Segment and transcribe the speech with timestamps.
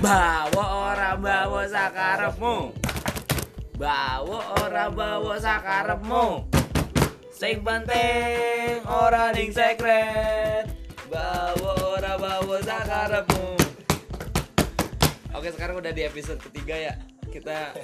[0.00, 2.72] Bawa ora bawa sakarepmu.
[3.76, 6.48] Bawa ora bawa sakarepmu.
[7.28, 10.72] Sing penting ora ning sekret.
[11.04, 13.60] Bawa ora bawa sakarepmu.
[15.36, 16.96] Oke, sekarang udah di episode ketiga ya.
[17.28, 17.76] Kita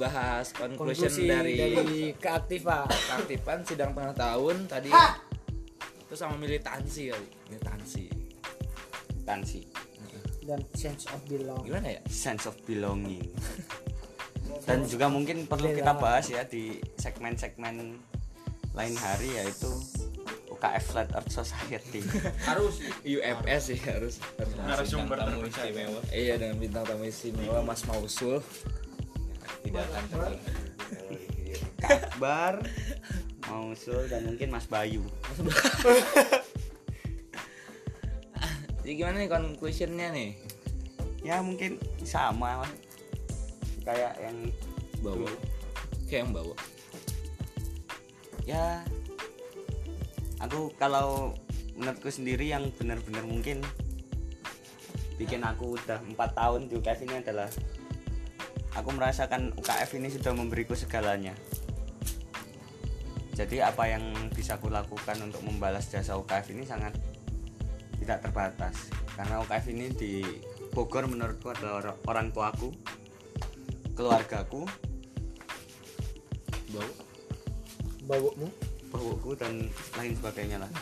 [0.00, 2.88] bahas conclusion Konklusi dari, dari keaktifan.
[2.88, 4.88] keaktifan sidang tengah tahun tadi.
[6.00, 7.28] Itu sama militansi kali.
[7.52, 8.04] Militansi.
[9.28, 9.87] Tansi
[10.48, 11.60] dan sense of belong.
[11.68, 12.02] Gimana ya?
[12.08, 13.28] sense of belonging.
[14.68, 18.00] Dan juga mungkin perlu kita bahas ya di segmen-segmen
[18.72, 19.68] lain hari yaitu
[20.48, 22.00] UKF Flat Earth Society.
[22.48, 22.80] Harus.
[23.04, 24.20] UFS sih harus.
[24.40, 24.52] Harus.
[24.58, 26.00] Narasumber tamu istimewa.
[26.12, 28.40] Iya dengan bintang tamu istimewa Mas Mausul.
[29.58, 30.38] tidak akan
[31.82, 32.62] Akbar
[33.48, 35.04] Mausul dan mungkin Mas Bayu
[38.88, 40.32] Jadi gimana nih conclusionnya nih?
[41.20, 41.76] ya mungkin
[42.08, 42.72] sama lah.
[43.84, 44.48] kayak yang
[45.04, 45.28] Bawa.
[46.08, 46.56] Kayak yang bawa.
[48.48, 48.80] ya
[50.40, 51.36] aku kalau
[51.76, 53.60] menurutku sendiri yang benar-benar mungkin
[55.20, 57.52] bikin aku udah empat tahun di UKF ini adalah
[58.72, 61.36] aku merasakan UKF ini sudah memberiku segalanya
[63.36, 66.96] jadi apa yang bisa aku lakukan untuk membalas jasa UKF ini sangat
[68.08, 68.88] tidak terbatas
[69.20, 70.24] karena UKF ini di
[70.72, 72.72] Bogor menurutku adalah or- orang tuaku
[73.92, 74.64] keluargaku
[76.72, 76.92] Bawa.
[78.08, 78.48] Baumu?
[78.88, 79.68] bauku dan
[80.00, 80.72] lain sebagainya lah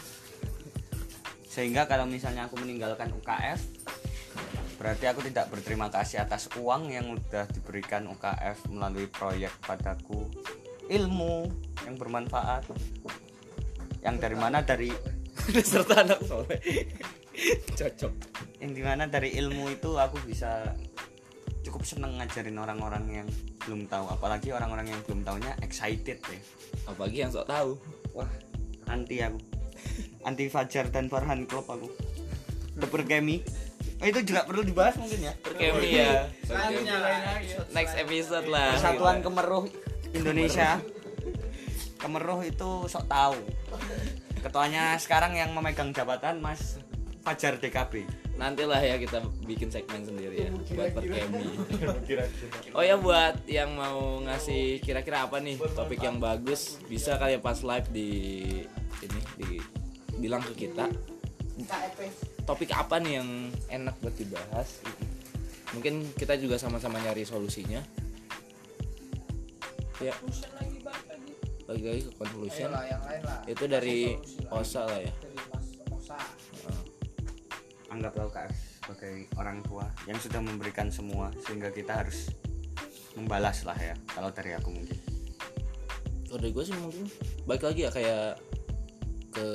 [1.50, 3.58] sehingga kalau misalnya aku meninggalkan UKF
[4.78, 10.30] berarti aku tidak berterima kasih atas uang yang udah diberikan UKF melalui proyek padaku
[10.86, 11.50] ilmu
[11.82, 12.70] yang bermanfaat
[14.06, 14.94] yang dari mana dari
[15.70, 16.58] Serta anak soleh.
[17.78, 18.12] Cocok.
[18.58, 20.74] yang di mana dari ilmu itu aku bisa
[21.62, 23.28] cukup seneng ngajarin orang-orang yang
[23.66, 24.06] belum tahu.
[24.10, 26.40] Apalagi orang-orang yang belum tahunya excited ya.
[26.86, 27.78] Apalagi yang sok tahu.
[28.16, 28.30] wah
[28.88, 29.38] anti aku.
[30.24, 31.90] Anti Fajar dan Farhan Klub aku.
[32.76, 33.40] Berkemi
[34.00, 35.34] oh, itu juga perlu dibahas mungkin ya?
[35.42, 36.28] Perkemi ya.
[36.48, 36.76] Lagi
[37.72, 38.76] Next episode lah.
[38.76, 39.64] Persatuan Kemeruh
[40.14, 40.80] Indonesia.
[41.98, 43.38] Kemeruh itu sok tahu.
[44.44, 46.78] Ketuanya sekarang yang memegang jabatan Mas
[47.26, 48.06] Fajar DKB
[48.36, 51.56] Nantilah ya kita bikin segmen sendiri ya buat perkemi.
[52.76, 57.40] Oh ya buat yang mau ngasih kira-kira apa nih topik yang bagus bisa kali ya
[57.40, 58.08] pas live di
[59.00, 59.50] ini di
[60.20, 60.84] bilang ke kita.
[62.44, 63.28] Topik apa nih yang
[63.72, 64.84] enak buat dibahas?
[65.72, 67.80] Mungkin kita juga sama-sama nyari solusinya.
[69.96, 70.12] Ya.
[71.64, 72.68] Lagi lagi ke conclusion.
[72.68, 73.40] Ayolah, yang lain lah.
[73.48, 74.12] Itu dari
[74.52, 75.12] Osa lah ya.
[75.24, 76.20] Dari Mas Osa
[77.90, 82.30] anggaplah UKF sebagai orang tua yang sudah memberikan semua sehingga kita harus
[83.16, 84.98] membalas lah ya kalau dari aku mungkin.
[86.26, 87.06] Kalau dari gue sih mungkin
[87.46, 88.38] baik lagi ya kayak
[89.32, 89.48] ke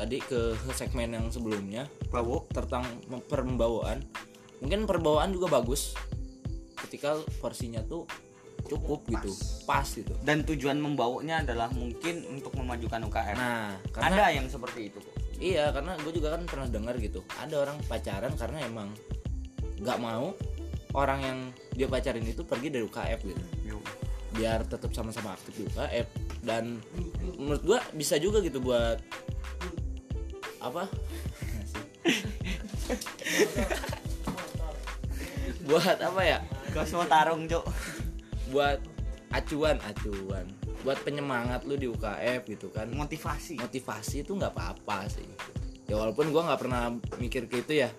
[0.00, 2.88] tadi ke segmen yang sebelumnya Bawo tentang
[3.28, 4.00] perbawaan
[4.64, 5.92] mungkin perbawaan juga bagus
[6.88, 8.08] ketika porsinya tuh
[8.64, 9.32] cukup gitu
[9.68, 9.84] pas.
[9.84, 10.16] gitu.
[10.24, 15.19] Dan tujuan membawanya adalah mungkin untuk memajukan UKF nah karena ada yang seperti itu kok
[15.40, 17.24] iya karena gue juga kan pernah dengar gitu.
[17.40, 18.92] Ada orang pacaran karena emang
[19.80, 20.36] nggak mau
[20.94, 21.38] orang yang
[21.74, 23.42] dia pacarin itu pergi dari UKF gitu.
[24.30, 26.06] Biar tetap sama-sama aktif di UKF
[26.46, 26.78] dan
[27.34, 29.00] menurut gua bisa juga gitu buat
[30.60, 30.86] apa?
[35.70, 36.38] Buat apa ya?
[36.70, 37.66] Kosmo tarung cok
[38.50, 38.82] buat
[39.30, 40.46] acuan acuan
[40.80, 42.88] buat penyemangat lu di UKF gitu kan.
[42.88, 43.60] Motivasi.
[43.60, 45.26] Motivasi itu nggak apa-apa sih.
[45.84, 46.82] Ya walaupun gua nggak pernah
[47.20, 47.90] mikir ke itu ya.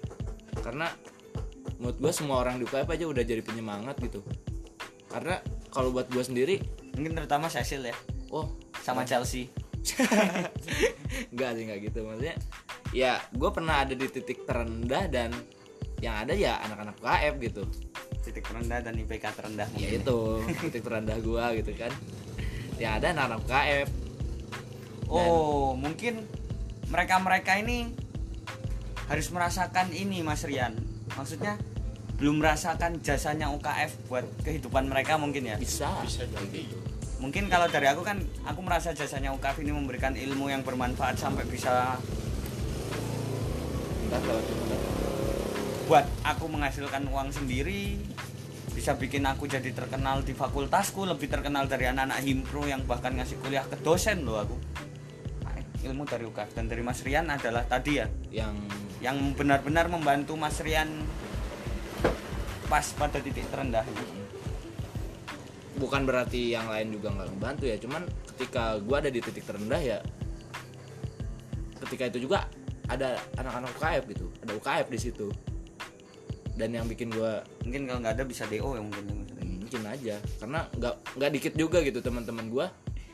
[0.62, 0.90] Karena
[1.78, 4.26] menurut gua semua orang di UKF aja udah jadi penyemangat gitu.
[5.12, 5.38] Karena
[5.70, 6.62] kalau buat gua sendiri
[6.98, 7.96] mungkin terutama Cecil ya.
[8.34, 8.50] Oh.
[8.82, 9.46] Sama Chelsea.
[11.34, 12.00] Enggak sih enggak gitu.
[12.02, 12.36] Maksudnya
[12.92, 15.32] ya gue pernah ada di titik terendah dan
[16.02, 17.64] yang ada ya anak-anak UKF gitu.
[18.22, 20.02] Titik terendah dan IPK terendah ya mungkin.
[20.02, 20.18] itu
[20.66, 21.94] titik terendah gue gitu kan
[22.82, 23.90] ya ada anak-anak UKF
[25.14, 26.26] oh mungkin
[26.92, 27.94] mereka-mereka ini
[29.12, 30.76] harus merasakan ini Mas Rian.
[31.20, 31.60] Maksudnya
[32.16, 35.56] belum merasakan jasanya UKF buat kehidupan mereka mungkin ya?
[35.60, 35.92] Bisa.
[36.04, 36.64] Bisa jadi.
[37.20, 37.52] Mungkin.
[37.52, 42.00] Kalau dari aku kan aku merasa jasanya UKF ini memberikan ilmu yang bermanfaat sampai bisa
[45.88, 48.00] buat aku menghasilkan uang sendiri
[48.72, 53.38] bisa bikin aku jadi terkenal di fakultasku lebih terkenal dari anak-anak himpro yang bahkan ngasih
[53.44, 54.56] kuliah ke dosen loh aku.
[55.44, 58.56] Nah, ilmu dari UKF dan dari Mas Rian adalah tadi ya yang
[59.04, 60.88] yang benar-benar membantu Mas Rian
[62.72, 63.84] pas pada titik terendah
[65.76, 69.82] bukan berarti yang lain juga nggak membantu ya cuman ketika gue ada di titik terendah
[69.82, 70.00] ya
[71.84, 72.46] ketika itu juga
[72.86, 75.28] ada anak-anak UKF gitu ada UKF di situ
[76.56, 77.32] dan yang bikin gue
[77.64, 79.06] mungkin kalau nggak ada bisa do yang mungkin
[79.62, 80.16] mungkin aja.
[80.40, 82.66] Karena nggak nggak dikit juga gitu teman-teman gue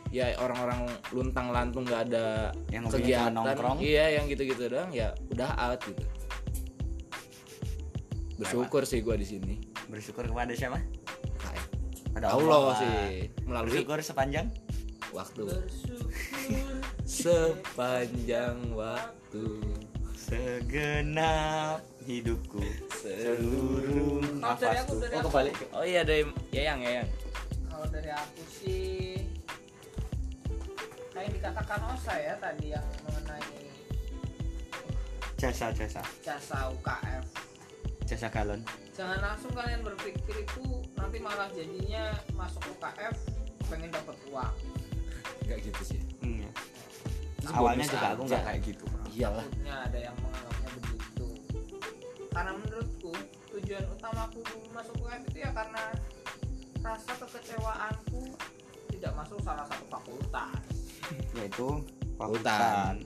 [0.09, 3.35] ya orang-orang luntang lantung nggak ada Yang kegiatan.
[3.35, 3.77] nongkrong.
[3.83, 6.03] iya yang gitu-gitu doang ya udah out gitu.
[8.37, 9.53] Bersyukur sih gue di sini.
[9.89, 10.79] Bersyukur kepada siapa?
[12.13, 12.73] Pada Allah.
[12.73, 12.77] Lah.
[12.81, 14.49] sih melalui bersyukur sepanjang?
[15.13, 15.45] waktu.
[17.07, 19.45] Sepanjang waktu.
[20.17, 22.63] Segenap hidupku
[22.95, 25.27] seluruh Kalau dari aku, nafasku dari oh aku.
[25.27, 27.09] kebalik oh iya dari Yayang Yayang
[27.67, 29.19] Kalau dari aku sih
[31.11, 33.43] kayak dikatakan Osa ya tadi yang mengenai
[35.35, 37.25] jasa jasa jasa UKF.
[38.03, 38.61] jasa galon
[38.93, 40.63] Jangan langsung kalian berpikir itu
[40.93, 43.13] nanti malah jadinya masuk UKF
[43.67, 44.55] pengen dapat uang.
[45.43, 46.51] nggak gitu sih Hmm, ya.
[47.49, 50.15] Awalnya juga aku nggak kayak gitu iyalah Takutnya ada yang.
[52.37, 53.09] Karena menurutku
[53.49, 55.83] tujuan utamaku dulu masuk UKF itu ya karena
[56.79, 58.21] rasa kekecewaanku
[58.93, 60.61] tidak masuk salah satu fakultas.
[61.33, 61.81] yaitu
[62.13, 63.01] fakultan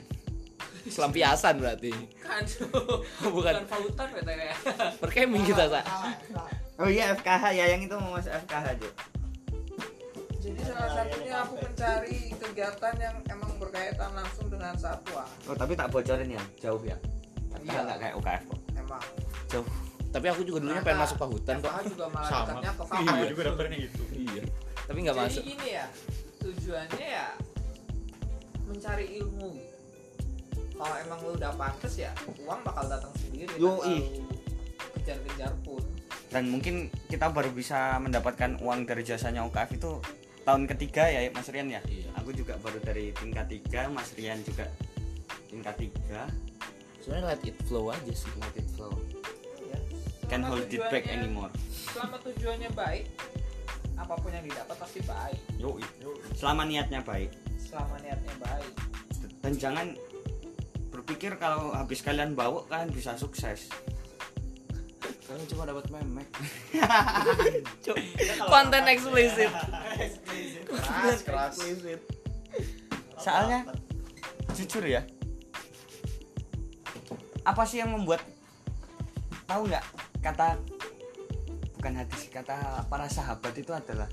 [0.84, 2.44] selampiasan berarti Kan
[3.24, 4.42] bukan bukan fakultas BTW.
[5.00, 5.80] perkemi kita sa
[6.76, 8.94] oh iya FKH ya yang itu mau masuk FKH Juk.
[10.42, 15.24] Jadi salah satunya aku mencari kegiatan yang emang berkaitan langsung dengan satwa.
[15.46, 16.98] oh tapi tak bocorin ya jauh ya
[17.54, 17.80] FKH Iya.
[17.86, 18.60] nggak kayak UKF kok
[19.48, 19.68] Jauh
[20.12, 22.52] tapi aku juga dulunya pengen masuk pahutan kok juga malah Sama.
[22.52, 23.16] ke Iya, fakultas.
[23.16, 24.02] gue juga daftarnya gitu.
[24.12, 24.44] iya
[24.84, 25.86] tapi nggak Jadi masuk gini ya,
[26.38, 27.28] tujuannya ya
[28.62, 29.52] mencari ilmu.
[30.74, 33.48] Kalau emang lu udah pantes ya, uang bakal datang sendiri.
[33.48, 33.96] tanpa Yoi.
[33.96, 34.26] lu
[34.94, 35.84] Kejar-kejar pun.
[36.28, 39.92] dan mungkin kita baru bisa mendapatkan uang dari jasanya UKF itu
[40.42, 42.08] tahun ketiga ya Mas Rian ya Iya.
[42.14, 44.68] aku juga baru dari tingkat tiga Mas Rian juga
[45.48, 46.28] tingkat tiga
[47.02, 48.30] sebenarnya let it flow aja sih.
[48.38, 48.94] Let it flow.
[49.66, 49.78] Ya.
[50.30, 51.52] can hold it back anymore.
[51.70, 53.10] Selama tujuannya baik,
[53.98, 55.40] apa pun yang didapat pasti baik.
[55.58, 55.84] Yoi.
[56.38, 57.34] selama niatnya baik.
[57.58, 58.72] Selama niatnya baik.
[59.42, 59.88] dan jangan
[60.94, 63.74] berpikir kalau habis kalian bawa kalian bisa sukses.
[65.02, 66.30] Kalian cuma dapat memek.
[68.54, 69.50] Konten eksplisit.
[70.70, 71.54] Keras, keras.
[73.22, 73.70] soalnya
[74.58, 75.06] jujur ya
[77.42, 78.22] apa sih yang membuat
[79.50, 79.86] tahu nggak
[80.22, 80.62] kata
[81.82, 84.06] bukan hadis kata para sahabat itu adalah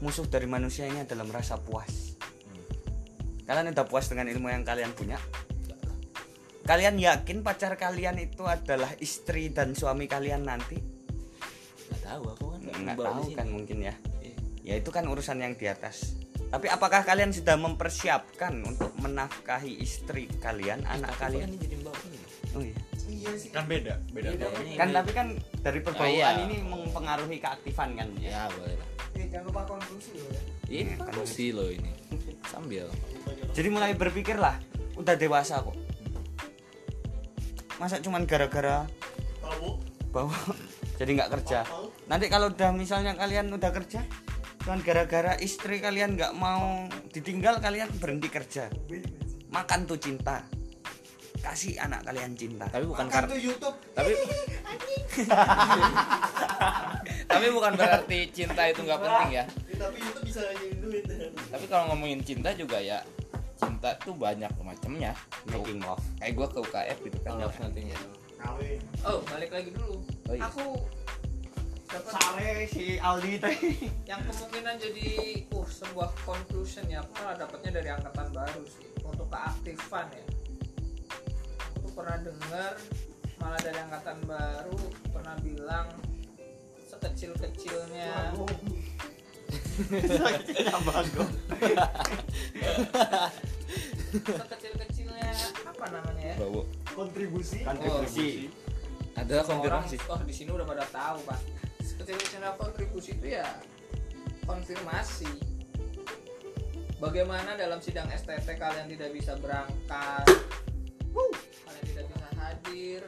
[0.00, 2.16] musuh dari manusia ini adalah merasa puas.
[3.44, 5.20] Kalian udah puas dengan ilmu yang kalian punya?
[6.64, 10.80] Kalian yakin pacar kalian itu adalah istri dan suami kalian nanti?
[10.80, 13.94] Nggak tahu aku kan nggak tahu kan mungkin ya.
[14.24, 14.36] Iya.
[14.64, 16.16] ya itu kan urusan yang di atas
[16.54, 21.48] tapi apakah kalian sudah mempersiapkan untuk menafkahi istri kalian anak Tapi kalian?
[21.50, 22.18] ini jadi bawa ini.
[22.54, 22.76] oh iya.
[23.50, 24.62] Kan beda, beda Iya, banget.
[24.62, 25.26] ini- kan tapi kan
[25.58, 26.38] dari perbauan iya.
[26.38, 28.06] ini mempengaruhi keaktifan kan?
[28.16, 28.88] Ya boleh lah.
[29.14, 30.42] Eh, jangan lupa konklusi loh ya.
[30.70, 31.26] ini Iya, kan.
[31.26, 31.90] sih lo ini.
[32.46, 32.86] Sambil.
[33.50, 34.54] Jadi mulai berpikirlah
[34.94, 35.74] udah dewasa kok.
[37.74, 38.86] Masa cuman gara-gara
[40.08, 40.30] bawa
[41.02, 41.66] jadi nggak kerja.
[42.06, 44.06] Nanti kalau udah misalnya kalian udah kerja
[44.64, 48.72] cuman gara-gara istri kalian nggak mau ditinggal kalian berhenti kerja
[49.52, 50.40] makan tuh cinta
[51.44, 53.76] kasih anak kalian cinta tapi bukan karena YouTube.
[53.92, 54.16] tapi
[57.30, 59.44] tapi bukan berarti cinta itu nggak penting ya
[59.74, 60.40] Tapi YouTube bisa
[60.80, 61.04] duit.
[61.52, 63.04] tapi kalau ngomongin cinta juga ya
[63.60, 65.12] cinta tuh banyak macamnya
[65.52, 68.00] making love kayak gue ke UKF gitu kan nothing ya.
[68.44, 68.80] Kawin.
[69.08, 70.04] Oh, balik lagi dulu.
[70.28, 70.44] Oh, iya.
[70.52, 70.84] Aku
[72.02, 73.56] sare si Aldi teh.
[74.10, 75.08] Yang kemungkinan jadi
[75.52, 78.88] uh sebuah conclusion ya aku malah dapatnya dari angkatan baru sih.
[79.06, 80.24] Untuk keaktifan ya.
[81.78, 82.74] Aku pernah dengar
[83.38, 84.78] malah dari angkatan baru
[85.12, 85.86] pernah bilang
[86.80, 88.32] sekecil kecilnya
[94.14, 95.32] sekecil kecilnya
[95.66, 96.36] apa namanya ya?
[96.40, 96.62] Bawa
[96.94, 97.60] Kontribusi.
[97.66, 98.48] kontribusi.
[99.18, 101.63] Adalah orang konfirmasi oh di sini udah pada tahu pak
[102.12, 103.48] kecilnya kontribusi itu ya
[104.44, 105.32] konfirmasi.
[107.00, 110.24] Bagaimana dalam sidang STT kalian tidak bisa berangkat?
[111.64, 113.00] Kalian tidak bisa hadir.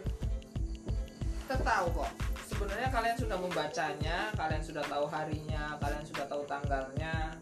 [1.45, 2.13] Kita tahu kok
[2.49, 7.37] sebenarnya kalian sudah membacanya kalian sudah tahu harinya kalian sudah tahu tanggalnya.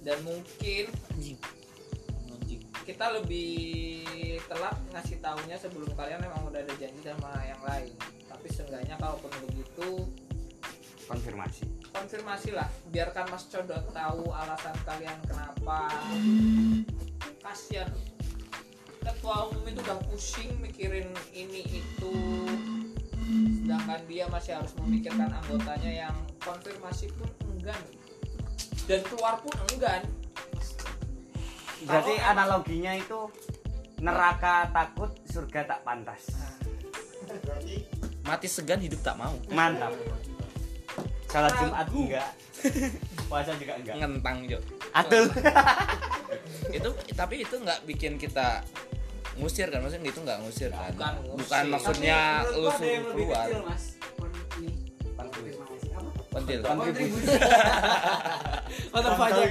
[0.00, 0.88] Dan mungkin
[2.88, 7.92] kita lebih telat ngasih taunya sebelum kalian memang udah ada janji sama yang lain.
[8.26, 10.08] Tapi seenggaknya kalaupun begitu
[11.10, 11.66] konfirmasi.
[11.90, 12.70] Konfirmasi lah.
[12.94, 15.90] Biarkan Mas Codot tahu alasan kalian kenapa.
[17.42, 17.90] Kasihan
[19.02, 22.14] ketua umum itu udah pusing mikirin ini itu.
[23.66, 27.82] Sedangkan dia masih harus memikirkan anggotanya yang konfirmasi pun enggan.
[28.86, 30.06] Dan keluar pun enggan.
[31.80, 33.18] Berarti Kalau- analoginya itu
[33.98, 36.22] neraka takut surga tak pantas.
[37.26, 37.86] Berarti
[38.20, 39.32] Mati segan hidup tak mau.
[39.50, 39.90] mantap
[41.30, 42.28] salat jumat enggak
[43.24, 44.58] puasa juga enggak Ngentang, Jo.
[44.90, 45.30] aduh
[46.76, 48.60] itu tapi itu nggak bikin kita
[49.38, 51.38] ngusir kan maksudnya itu nggak ngusir kan Bukan ngusir.
[51.40, 52.18] bukan maksudnya
[52.52, 53.84] lu suruh keluar kecil, Mas.
[55.16, 56.10] Apa?
[56.30, 57.26] pentil kontribusi
[58.92, 59.50] Kontol pajak.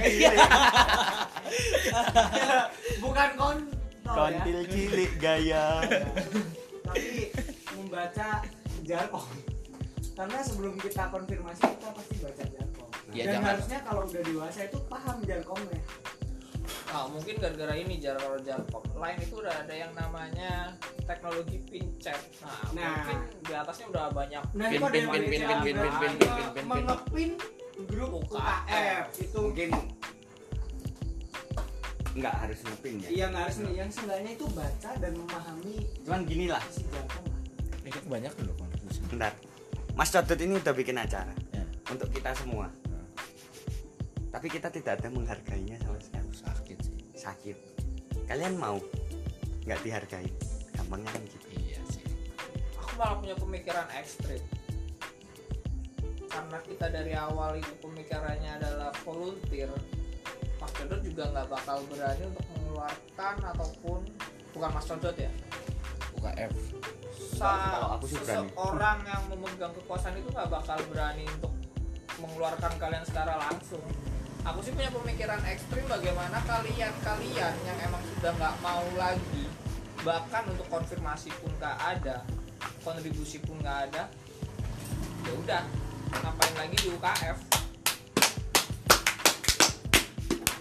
[3.00, 3.68] Bukan kontol
[4.00, 4.12] ya.
[4.40, 5.84] kontil cilik gaya
[6.80, 7.30] Tapi
[7.76, 8.28] membaca
[8.82, 9.49] jargon.
[10.20, 12.88] Karena sebelum kita konfirmasi kita pasti baca jargon.
[13.08, 13.48] Ya, Dan jangan.
[13.56, 15.80] harusnya kalau udah dewasa itu paham jargonnya.
[16.92, 20.76] Nah, mungkin gara-gara ini jargon jargon lain itu udah ada yang namanya
[21.08, 22.20] teknologi pincet.
[22.44, 23.00] Nah, Nah.
[23.00, 25.96] mungkin di atasnya udah banyak Nah, Pin, pin, yang pin, pin, pin, pin, pin, pin,
[25.96, 26.64] pin, pin, pin.
[26.68, 27.30] mengepin
[27.88, 29.04] grup UKF.
[29.16, 29.68] Itu mungkin
[32.10, 36.20] nggak harus ngepin ya Iya nggak harus nih, yang seenggaknya itu baca dan memahami cuman
[36.26, 37.40] gini lah isi jargon lah.
[37.86, 39.32] eh, banyak loh kontribusi bentar
[40.00, 41.60] Mas Codot ini udah bikin acara Ya.
[41.92, 42.72] untuk kita semua.
[44.32, 46.24] Tapi kita tidak ada menghargainya sama sekali.
[46.32, 46.96] Sakit sih.
[47.12, 47.56] Sakit.
[48.24, 48.80] Kalian mau
[49.68, 50.24] nggak dihargai?
[50.72, 51.46] Gampangnya kan gitu.
[51.52, 52.00] Iya sih.
[52.80, 54.40] Aku malah punya pemikiran ekstrim.
[56.32, 59.68] Karena kita dari awal itu pemikirannya adalah volunteer
[60.64, 64.00] Mas Codot juga nggak bakal berani untuk mengeluarkan ataupun
[64.56, 65.28] bukan Mas Codot ya
[66.20, 66.52] UKF
[67.32, 68.44] Sa- Kalau aku sih berani.
[68.46, 71.52] seseorang yang memegang kekuasaan itu nggak bakal berani untuk
[72.18, 73.80] mengeluarkan kalian secara langsung
[74.40, 79.48] aku sih punya pemikiran ekstrim bagaimana kalian-kalian yang emang sudah nggak mau lagi
[80.00, 82.24] bahkan untuk konfirmasi pun nggak ada
[82.80, 84.04] kontribusi pun nggak ada
[85.22, 85.62] ya udah
[86.14, 87.38] ngapain lagi di UKF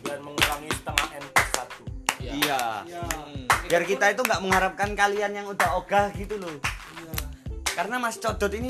[0.02, 1.84] dan mengurangi setengah n plus satu
[2.20, 2.32] ya.
[2.34, 3.04] iya Iya.
[3.06, 3.48] Hmm.
[3.70, 6.58] Biar kita itu nggak mengharapkan kalian yang udah ogah gitu loh.
[6.98, 7.14] Iya.
[7.78, 8.68] karena Mas Codot ini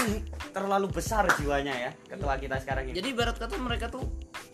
[0.52, 3.00] terlalu besar jiwanya ya ketua kita sekarang ini.
[3.00, 4.06] Jadi ibarat kata mereka tuh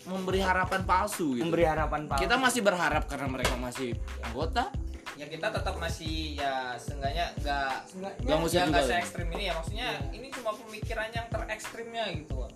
[0.06, 1.44] memberi harapan palsu gitu.
[1.44, 2.22] Memberi harapan palsu.
[2.24, 4.70] Kita masih berharap karena mereka masih anggota.
[5.18, 7.72] Ya kita tetap masih ya seenggaknya nggak
[8.24, 8.88] Nggak ya nggak ya?
[8.88, 9.54] se ekstrim ini ya.
[9.58, 10.08] Maksudnya Iya.
[10.14, 12.52] ini cuma pemikiran yang terekstrimnya gitu loh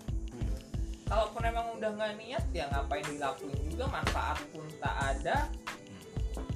[1.10, 3.90] kalaupun emang udah nggak niat ya ngapain dilakuin juga?
[3.90, 5.50] Manfaat pun tak ada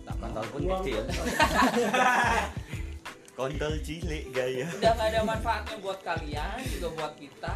[0.05, 0.81] tak kontol pun Uang.
[0.81, 1.03] kecil.
[3.35, 4.67] Kontol cilik gaya.
[4.71, 7.55] Udah nggak ada manfaatnya buat kalian juga buat kita.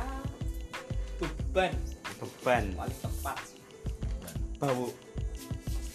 [1.16, 1.72] Beban.
[2.18, 2.64] Beban.
[2.74, 3.38] Paling tepat.
[3.44, 3.60] Sih
[4.58, 4.90] bau.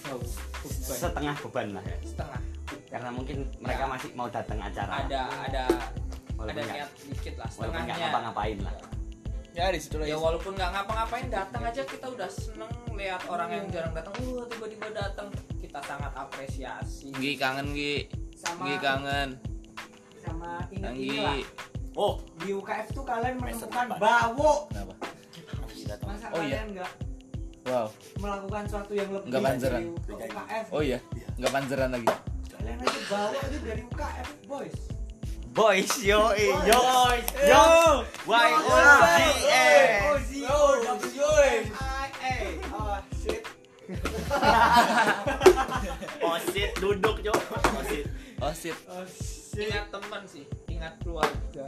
[0.02, 0.20] Bau.
[0.64, 0.96] beban.
[0.96, 1.98] Setengah beban lah ya.
[2.02, 2.42] Setengah.
[2.88, 3.92] Karena mungkin mereka Ya.
[3.92, 4.94] masih mau datang acara.
[5.04, 5.64] Ada ada
[6.34, 8.08] walaupun ada nggak niat dikit lah walaupun nggak setengahnya.
[8.08, 8.74] ngapa-ngapain lah.
[8.74, 8.88] ya
[9.54, 13.94] di situ ya walaupun nggak ngapa-ngapain datang aja kita udah seneng lihat orang yang jarang
[13.94, 14.14] datang.
[14.26, 15.30] Uh tiba-tiba datang.
[15.62, 17.14] Kita sangat apresiasi.
[17.14, 18.10] Gi kangen Gi.
[18.34, 19.30] Sama Gi kangen.
[20.18, 20.82] Sama Gi.
[20.98, 21.38] inilah
[21.94, 22.18] oh.
[22.42, 24.94] Di UKF tuh kalian menemukan bawo kenapa?
[26.04, 26.66] Masa Oh, iya.
[26.66, 26.92] kalian nggak
[27.70, 27.88] wow.
[28.18, 29.78] melakukan sesuatu yang lebih Nggak panzeran.
[29.78, 31.00] dari UKF oh iya?
[31.38, 32.08] Nggak panzeran lagi?
[32.50, 34.78] Kalian aja bawa aja dari UKF boys
[35.54, 36.82] boys yo eh, yo.
[37.46, 37.66] Yo.
[38.26, 39.22] Y o g
[39.54, 40.34] s.
[40.42, 40.58] Yo.
[42.74, 43.46] Oh shit
[46.24, 47.22] osit duduk
[47.78, 48.06] osit
[48.42, 51.66] oh shit oh shit ingat teman sih ingat keluarga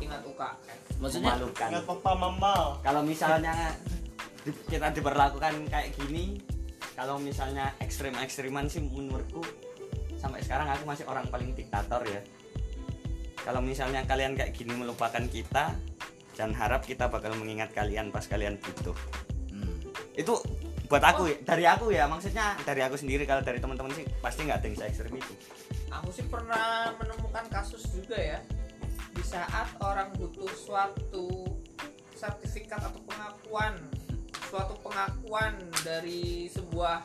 [0.00, 0.56] ingat UKF
[0.96, 1.36] maksudnya?
[1.36, 1.68] Memalukan.
[1.68, 2.54] Nggak papa mama.
[2.80, 3.76] Kalau misalnya
[4.70, 6.40] kita diperlakukan kayak gini
[6.96, 9.44] kalau misalnya ekstrim ekstriman sih menurutku
[10.16, 12.22] sampai sekarang aku masih orang paling diktator ya
[13.42, 15.74] kalau misalnya kalian kayak gini melupakan kita
[16.32, 18.96] jangan harap kita bakal mengingat kalian pas kalian butuh.
[19.52, 19.76] Hmm.
[20.16, 20.32] itu
[20.88, 24.44] buat aku ya, dari aku ya maksudnya dari aku sendiri kalau dari teman-teman sih pasti
[24.44, 25.34] nggak ada yang se ekstrim itu.
[25.92, 28.40] Aku sih pernah menemukan kasus juga ya.
[29.12, 31.60] Di saat orang butuh suatu
[32.16, 33.76] sertifikat atau pengakuan
[34.52, 37.00] suatu pengakuan dari sebuah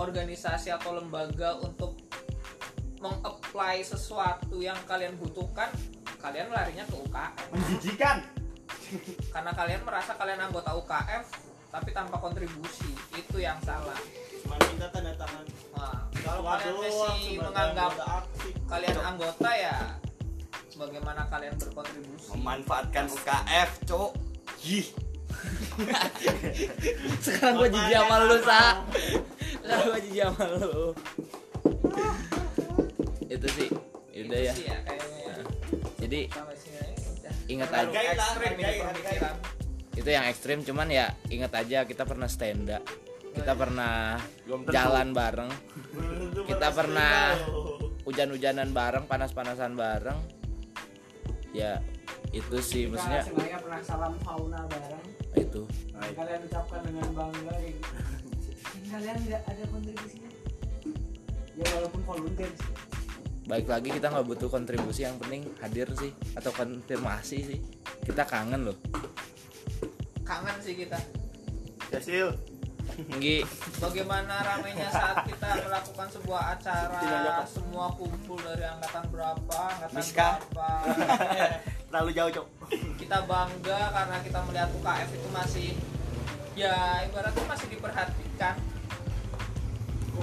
[0.00, 2.05] organisasi atau lembaga untuk
[3.00, 5.68] mengapply sesuatu yang kalian butuhkan
[6.20, 8.16] kalian larinya ke UKF menjijikan.
[9.34, 11.24] Karena kalian merasa kalian anggota UKF
[11.70, 13.98] tapi tanpa kontribusi itu yang salah.
[14.42, 15.44] Cuma minta tanda tangan.
[15.76, 17.92] Nah, kalau kalian masih menganggap
[18.66, 19.76] kalian anggota ya
[20.76, 22.28] bagaimana kalian berkontribusi?
[22.36, 24.12] Memanfaatkan UKF cuk
[24.64, 24.88] Yih.
[27.20, 28.60] sekarang gua jijik sama lu sa.
[29.60, 30.96] Sekarang gua jijik sama lu
[33.26, 33.68] itu sih.
[34.16, 35.36] Udah Itu ya sih ya kayaknya ya.
[36.00, 37.34] Jadi aja udah.
[37.46, 37.98] Ingat aja.
[38.14, 38.54] ekstrim
[39.96, 42.84] itu yang ekstrim cuman ya ingat aja kita pernah stand up.
[43.32, 44.16] Kita pernah
[44.68, 45.50] jalan bareng.
[46.48, 47.36] Kita pernah-
[48.06, 50.16] hujan-hujanan bareng panas-panasan bareng.
[51.50, 51.82] Ya
[52.30, 55.04] itu sih Kita maksudnya pernah salam fauna bareng.
[55.36, 55.66] Itu.
[55.92, 57.82] Kalian ucapkan dengan bangga gitu.
[58.92, 60.30] kalian tidak ada kontribusinya?
[61.56, 62.85] Ya walaupun volunteer sih.
[63.46, 67.58] Baik lagi kita nggak butuh kontribusi yang penting hadir sih atau konfirmasi sih.
[68.02, 68.76] Kita kangen loh.
[70.26, 70.98] Kangen sih kita.
[71.94, 72.34] Cecil.
[72.96, 73.46] Nggi
[73.78, 77.42] bagaimana ramainya saat kita melakukan sebuah acara?
[77.46, 80.42] Semua kumpul dari angkatan berapa angkatan Miska.
[80.50, 80.68] berapa?
[81.90, 82.46] Terlalu jauh cok.
[82.98, 85.68] Kita bangga karena kita melihat UKF itu masih
[86.58, 88.56] ya ibaratnya masih diperhatikan.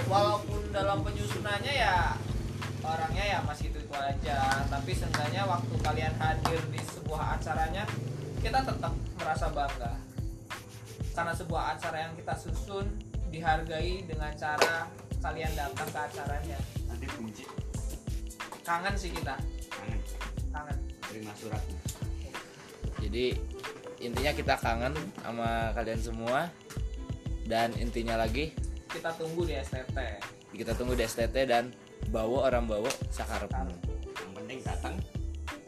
[0.09, 2.17] Walaupun dalam penyusunannya ya
[2.83, 4.67] orangnya ya masih itu itu aja.
[4.67, 7.83] Tapi seenggaknya waktu kalian hadir di sebuah acaranya
[8.43, 9.93] kita tetap merasa bangga.
[11.13, 12.85] Karena sebuah acara yang kita susun
[13.31, 14.91] dihargai dengan cara
[15.23, 16.59] kalian datang ke acaranya.
[16.91, 17.45] Nanti bunyi
[18.63, 19.35] kangen sih kita.
[19.71, 19.99] Kangen.
[20.51, 20.77] Kangen.
[21.07, 21.79] Terima suratnya.
[23.03, 23.25] Jadi
[24.03, 26.51] intinya kita kangen sama kalian semua.
[27.43, 28.55] Dan intinya lagi
[28.87, 29.99] kita tunggu di STT
[30.53, 31.73] kita tunggu di STT dan
[32.09, 33.71] bawa orang bawa sakarepmu
[34.17, 34.95] yang penting datang.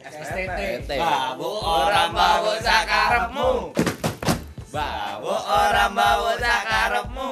[0.06, 3.50] STT STT Bawa orang bawa sakarepmu.
[4.70, 7.30] bawa orang bawa sakarepmu.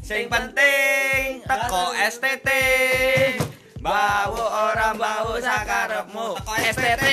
[0.00, 2.48] Sing penting teko STT
[3.84, 6.26] bawa orang bawa sakarepmu.
[6.40, 7.06] Teko STT